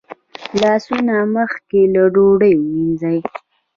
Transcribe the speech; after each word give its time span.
لاسونه 0.61 1.15
مخکې 1.35 1.81
له 1.93 2.03
ډوډۍ 2.13 2.53
ووینځئ 2.57 3.19